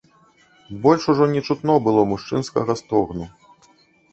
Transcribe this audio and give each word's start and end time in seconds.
Больш 0.85 1.03
ужо 1.13 1.27
не 1.35 1.41
чутно 1.49 1.73
было 1.89 2.01
мужчынскага 2.15 2.71
стогну. 2.81 3.29